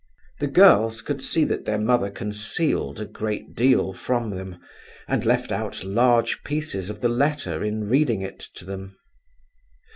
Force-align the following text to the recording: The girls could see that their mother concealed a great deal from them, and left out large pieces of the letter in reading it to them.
The 0.39 0.47
girls 0.47 0.99
could 0.99 1.21
see 1.21 1.43
that 1.43 1.65
their 1.65 1.77
mother 1.77 2.09
concealed 2.09 2.99
a 2.99 3.05
great 3.05 3.53
deal 3.53 3.93
from 3.93 4.31
them, 4.31 4.59
and 5.07 5.23
left 5.23 5.51
out 5.51 5.83
large 5.83 6.43
pieces 6.43 6.89
of 6.89 7.01
the 7.01 7.07
letter 7.07 7.63
in 7.63 7.87
reading 7.87 8.23
it 8.23 8.39
to 8.55 8.65
them. 8.65 8.97